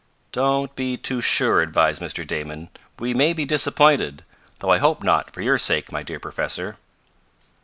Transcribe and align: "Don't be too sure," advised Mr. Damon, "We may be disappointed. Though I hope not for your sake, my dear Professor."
"Don't 0.31 0.75
be 0.75 0.97
too 0.97 1.21
sure," 1.21 1.61
advised 1.61 2.01
Mr. 2.01 2.25
Damon, 2.25 2.69
"We 2.97 3.13
may 3.13 3.33
be 3.33 3.45
disappointed. 3.45 4.23
Though 4.57 4.71
I 4.71 4.79
hope 4.79 5.03
not 5.03 5.29
for 5.29 5.41
your 5.43 5.59
sake, 5.59 5.91
my 5.91 6.01
dear 6.01 6.19
Professor." 6.19 6.77